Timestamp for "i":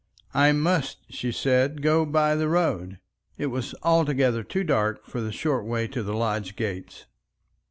0.33-0.51